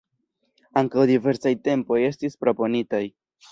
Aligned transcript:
Ankaŭ 0.81 1.03
diversaj 1.11 1.53
tempoj 1.69 2.01
estis 2.09 2.41
proponitaj. 2.47 3.05